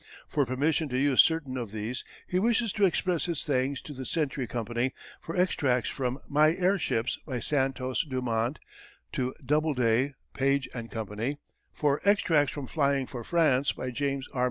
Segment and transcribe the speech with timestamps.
[0.27, 4.03] For permission to use certain of these he wishes to express his thanks to the
[4.03, 4.65] Century Co.,
[5.19, 8.57] for extracts from My Airships by Santos Dumont;
[9.11, 11.33] to Doubleday, Page & Co.,
[11.71, 14.39] for extracts from Flying for France, by James R.